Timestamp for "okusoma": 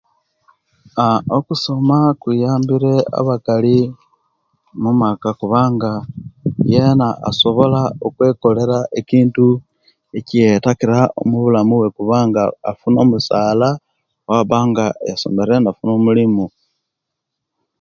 1.37-1.97